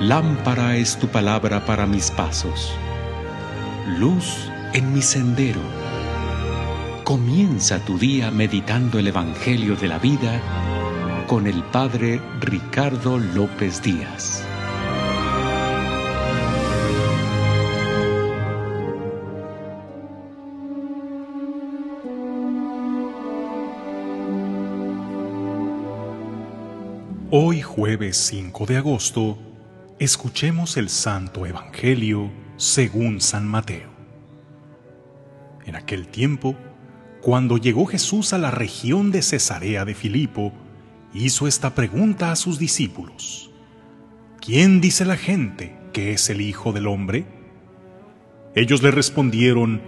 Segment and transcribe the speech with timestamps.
[0.00, 2.72] Lámpara es tu palabra para mis pasos,
[3.98, 5.60] luz en mi sendero.
[7.04, 10.40] Comienza tu día meditando el Evangelio de la vida
[11.26, 14.42] con el Padre Ricardo López Díaz.
[27.30, 29.38] Hoy jueves 5 de agosto,
[30.00, 33.90] escuchemos el Santo Evangelio según San Mateo.
[35.66, 36.56] En aquel tiempo,
[37.20, 40.54] cuando llegó Jesús a la región de Cesarea de Filipo,
[41.12, 43.50] hizo esta pregunta a sus discípulos.
[44.40, 47.26] ¿Quién dice la gente que es el Hijo del Hombre?
[48.54, 49.82] Ellos le respondieron,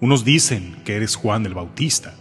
[0.00, 2.14] unos dicen que eres Juan el Bautista,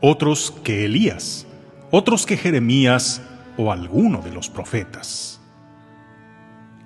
[0.00, 1.44] otros que Elías,
[1.90, 3.20] otros que Jeremías
[3.56, 5.41] o alguno de los profetas.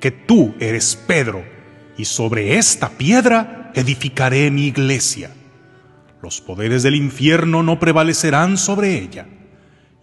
[0.00, 1.44] que tú eres Pedro,
[1.96, 5.30] y sobre esta piedra edificaré mi iglesia.
[6.22, 9.26] Los poderes del infierno no prevalecerán sobre ella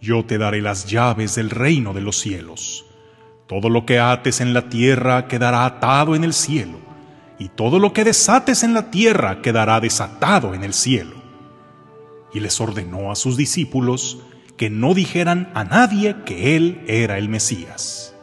[0.05, 2.85] yo te daré las llaves del reino de los cielos.
[3.47, 6.79] Todo lo que ates en la tierra quedará atado en el cielo,
[7.39, 11.15] y todo lo que desates en la tierra quedará desatado en el cielo.
[12.33, 14.19] Y les ordenó a sus discípulos
[14.57, 18.14] que no dijeran a nadie que él era el Mesías.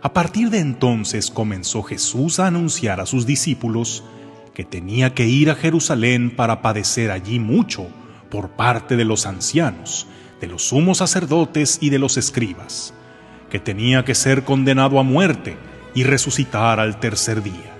[0.00, 4.04] A partir de entonces comenzó Jesús a anunciar a sus discípulos
[4.54, 7.88] que tenía que ir a Jerusalén para padecer allí mucho
[8.30, 10.06] por parte de los ancianos,
[10.40, 12.94] de los sumos sacerdotes y de los escribas,
[13.50, 15.56] que tenía que ser condenado a muerte
[15.94, 17.74] y resucitar al tercer día.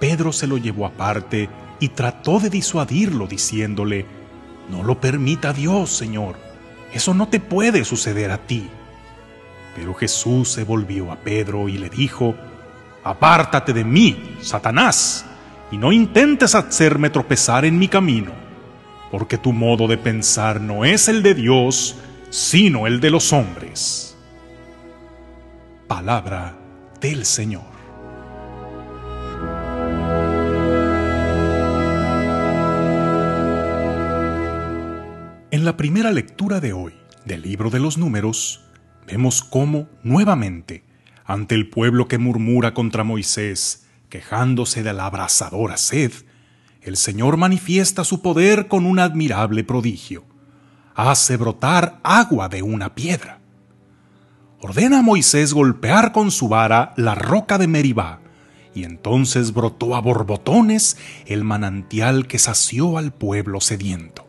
[0.00, 4.06] Pedro se lo llevó aparte y trató de disuadirlo diciéndole,
[4.68, 6.36] No lo permita Dios, Señor,
[6.92, 8.68] eso no te puede suceder a ti.
[9.74, 12.34] Pero Jesús se volvió a Pedro y le dijo,
[13.02, 15.24] Apártate de mí, Satanás,
[15.70, 18.50] y no intentes hacerme tropezar en mi camino
[19.10, 21.96] porque tu modo de pensar no es el de Dios,
[22.30, 24.16] sino el de los hombres.
[25.88, 26.56] Palabra
[27.00, 27.68] del Señor.
[35.50, 36.94] En la primera lectura de hoy
[37.24, 38.62] del libro de los números,
[39.06, 40.84] vemos cómo, nuevamente,
[41.24, 46.12] ante el pueblo que murmura contra Moisés, quejándose de la abrasadora sed,
[46.82, 50.24] el Señor manifiesta su poder con un admirable prodigio.
[50.94, 53.40] Hace brotar agua de una piedra.
[54.60, 58.20] Ordena a Moisés golpear con su vara la roca de Meribá,
[58.74, 60.96] y entonces brotó a borbotones
[61.26, 64.26] el manantial que sació al pueblo sediento.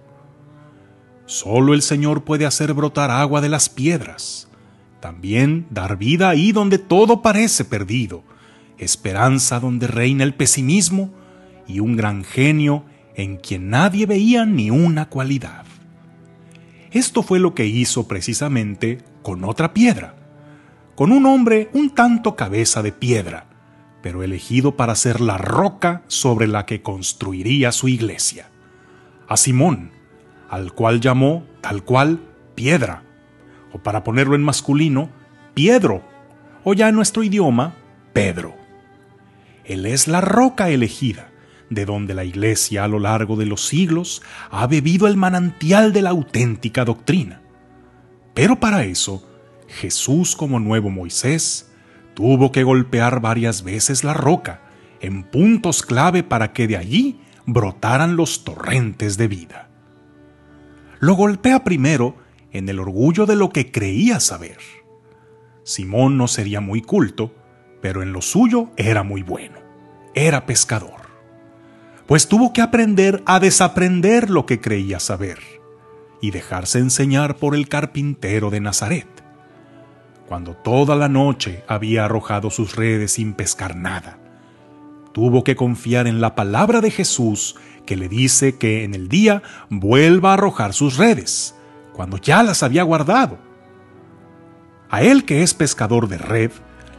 [1.25, 4.47] Solo el Señor puede hacer brotar agua de las piedras,
[5.01, 8.23] también dar vida ahí donde todo parece perdido,
[8.77, 11.11] esperanza donde reina el pesimismo,
[11.67, 15.65] y un gran genio en quien nadie veía ni una cualidad.
[16.91, 20.15] Esto fue lo que hizo precisamente con otra piedra,
[20.95, 23.45] con un hombre un tanto cabeza de piedra,
[24.01, 28.49] pero elegido para ser la roca sobre la que construiría su iglesia,
[29.27, 29.91] a Simón,
[30.49, 32.19] al cual llamó tal cual
[32.55, 33.03] piedra,
[33.73, 35.09] o para ponerlo en masculino,
[35.53, 36.03] Piedro,
[36.63, 37.75] o ya en nuestro idioma,
[38.13, 38.55] Pedro.
[39.65, 41.29] Él es la roca elegida,
[41.69, 46.01] de donde la Iglesia a lo largo de los siglos ha bebido el manantial de
[46.01, 47.41] la auténtica doctrina.
[48.33, 49.25] Pero para eso,
[49.67, 51.71] Jesús como nuevo Moisés
[52.13, 54.61] tuvo que golpear varias veces la roca
[54.99, 59.69] en puntos clave para que de allí brotaran los torrentes de vida.
[60.99, 62.15] Lo golpea primero
[62.51, 64.57] en el orgullo de lo que creía saber.
[65.63, 67.33] Simón no sería muy culto,
[67.81, 69.59] pero en lo suyo era muy bueno.
[70.13, 71.01] Era pescador.
[72.07, 75.39] Pues tuvo que aprender a desaprender lo que creía saber
[76.19, 79.07] y dejarse enseñar por el carpintero de Nazaret.
[80.27, 84.19] Cuando toda la noche había arrojado sus redes sin pescar nada,
[85.13, 87.55] tuvo que confiar en la palabra de Jesús
[87.85, 91.55] que le dice que en el día vuelva a arrojar sus redes,
[92.01, 93.37] cuando ya las había guardado.
[94.89, 96.49] A él que es pescador de red,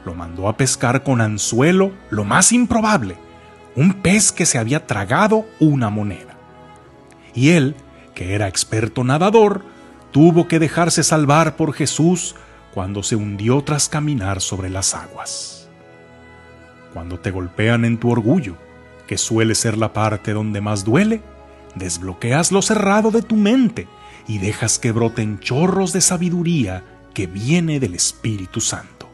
[0.04, 3.16] lo mandó a pescar con anzuelo lo más improbable,
[3.74, 6.36] un pez que se había tragado una moneda.
[7.34, 7.74] Y él,
[8.14, 9.64] que era experto nadador,
[10.12, 12.36] tuvo que dejarse salvar por Jesús
[12.72, 15.68] cuando se hundió tras caminar sobre las aguas.
[16.94, 18.54] Cuando te golpean en tu orgullo,
[19.08, 21.22] que suele ser la parte donde más duele,
[21.74, 23.88] desbloqueas lo cerrado de tu mente
[24.26, 26.84] y dejas que broten chorros de sabiduría
[27.14, 29.10] que viene del Espíritu Santo.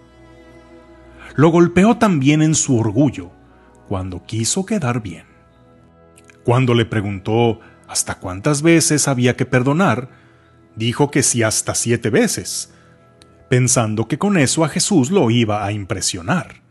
[1.34, 3.30] Lo golpeó también en su orgullo,
[3.86, 5.26] cuando quiso quedar bien.
[6.44, 10.10] Cuando le preguntó hasta cuántas veces había que perdonar,
[10.76, 12.72] dijo que sí hasta siete veces,
[13.48, 16.62] pensando que con eso a Jesús lo iba a impresionar.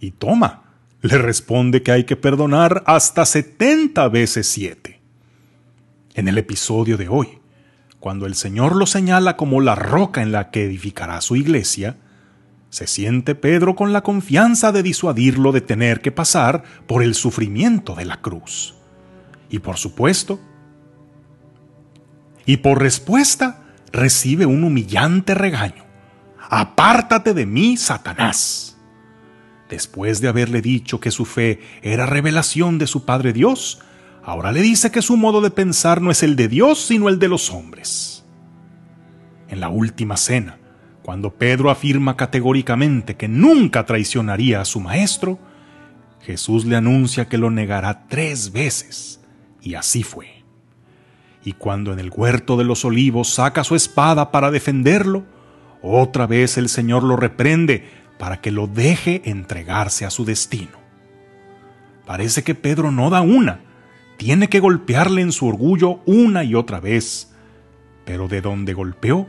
[0.00, 0.64] Y toma,
[1.02, 5.00] le responde que hay que perdonar hasta 70 veces 7.
[6.14, 7.40] En el episodio de hoy,
[8.04, 11.96] cuando el Señor lo señala como la roca en la que edificará su iglesia,
[12.68, 17.94] se siente Pedro con la confianza de disuadirlo de tener que pasar por el sufrimiento
[17.94, 18.74] de la cruz.
[19.48, 20.38] Y por supuesto,
[22.44, 25.86] y por respuesta recibe un humillante regaño.
[26.50, 28.76] Apártate de mí, Satanás
[29.70, 33.80] después de haberle dicho que su fe era revelación de su Padre Dios,
[34.24, 37.18] ahora le dice que su modo de pensar no es el de Dios, sino el
[37.18, 38.24] de los hombres.
[39.48, 40.58] En la última cena,
[41.02, 45.38] cuando Pedro afirma categóricamente que nunca traicionaría a su Maestro,
[46.20, 49.20] Jesús le anuncia que lo negará tres veces,
[49.60, 50.42] y así fue.
[51.44, 55.24] Y cuando en el huerto de los olivos saca su espada para defenderlo,
[55.82, 57.84] otra vez el Señor lo reprende
[58.18, 60.78] para que lo deje entregarse a su destino.
[62.06, 63.60] Parece que Pedro no da una,
[64.16, 67.32] tiene que golpearle en su orgullo una y otra vez,
[68.04, 69.26] pero de donde golpeó,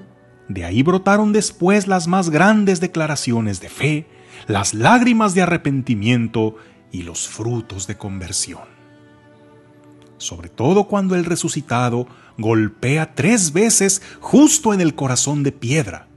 [0.48, 4.08] de ahí brotaron después las más grandes declaraciones de fe,
[4.48, 6.56] las lágrimas de arrepentimiento
[6.92, 8.76] y los frutos de conversión.
[10.18, 16.08] Sobre todo cuando el resucitado golpea tres veces justo en el corazón de piedra,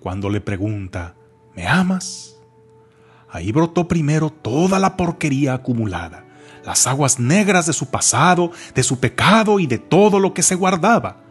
[0.00, 1.14] cuando le pregunta,
[1.54, 2.36] ¿Me amas?
[3.30, 6.24] Ahí brotó primero toda la porquería acumulada,
[6.64, 10.54] las aguas negras de su pasado, de su pecado y de todo lo que se
[10.54, 11.22] guardaba,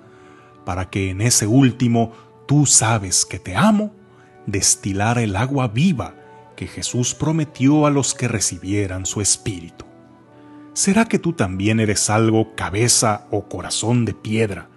[0.65, 2.11] para que en ese último
[2.47, 3.93] tú sabes que te amo,
[4.45, 6.15] destilara el agua viva
[6.55, 9.85] que Jesús prometió a los que recibieran su espíritu.
[10.73, 14.69] ¿Será que tú también eres algo cabeza o corazón de piedra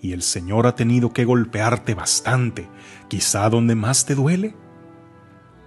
[0.00, 2.68] y el Señor ha tenido que golpearte bastante,
[3.08, 4.54] quizá donde más te duele?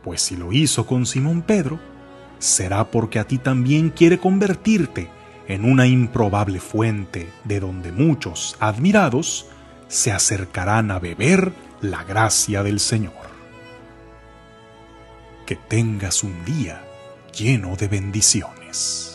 [0.08, 1.82] pues si lo hizo con Simón Pedro,
[2.40, 5.10] será porque a ti también quiere convertirte
[5.48, 9.48] en una improbable fuente de donde muchos, admirados,
[9.88, 13.14] se acercarán a beber la gracia del Señor.
[15.46, 16.84] Que tengas un día
[17.34, 19.14] lleno de bendiciones.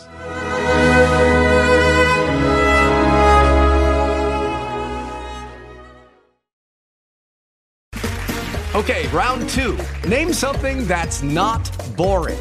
[8.75, 9.77] Okay, round two.
[10.09, 11.61] Name something that's not
[11.95, 12.41] boring.